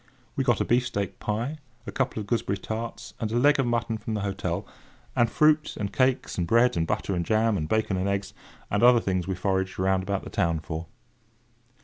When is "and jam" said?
7.13-7.55